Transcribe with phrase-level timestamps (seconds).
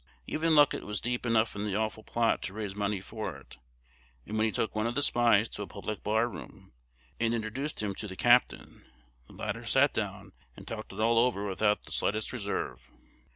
[0.25, 3.59] Even Luckett was deep enough in the awful plot to raise money for it;
[4.25, 6.73] and when he took one of the spies to a public bar room,
[7.19, 8.83] and introduced him to the "captain,"
[9.27, 12.89] the latter sat down and talked it all over without the slightest reserve.